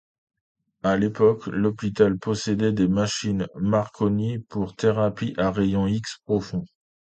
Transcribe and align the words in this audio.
À 0.81 0.97
l'époque, 0.97 1.45
l'hôpital 1.45 2.17
possédait 2.17 2.71
des 2.73 2.87
machines 2.87 3.45
Marconi 3.53 4.39
pour 4.39 4.75
thérapie 4.75 5.35
à 5.37 5.51
rayons 5.51 5.85
X 5.85 6.17
profonds. 6.25 6.65